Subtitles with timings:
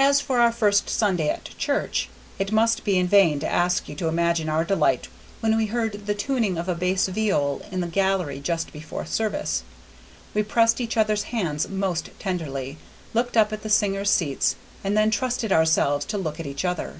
[0.00, 3.94] As for our first Sunday at church, it must be in vain to ask you
[3.94, 5.06] to imagine our delight
[5.38, 9.62] when we heard the tuning of a bass viol in the gallery just before service.
[10.34, 12.78] We pressed each other's hands most tenderly,
[13.14, 16.96] looked up at the singers' seats, and then trusted ourselves to look at each other.